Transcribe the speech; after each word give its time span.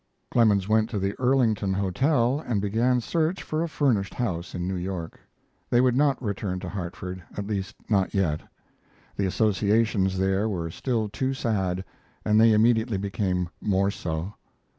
Clemens 0.31 0.67
went 0.67 0.89
to 0.89 0.97
the 0.97 1.13
Earlington 1.19 1.75
Hotel 1.75 2.39
and 2.47 2.59
began 2.59 3.01
search 3.01 3.43
for 3.43 3.61
a 3.61 3.69
furnished 3.69 4.15
house 4.15 4.55
in 4.55 4.67
New 4.67 4.73
York. 4.73 5.19
They 5.69 5.79
would 5.79 5.95
not 5.95 6.19
return 6.19 6.59
to 6.61 6.69
Hartford 6.69 7.21
at 7.37 7.45
least 7.45 7.75
not 7.87 8.11
yet. 8.15 8.41
The 9.15 9.27
associations 9.27 10.17
there 10.17 10.49
were 10.49 10.71
still 10.71 11.07
too 11.07 11.35
sad, 11.35 11.85
and 12.25 12.41
they 12.41 12.51
immediately 12.51 12.97
became 12.97 13.49
more 13.61 13.91
so. 13.91 14.33